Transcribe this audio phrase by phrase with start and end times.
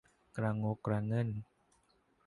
[0.37, 1.29] กระงกกระเงิ่น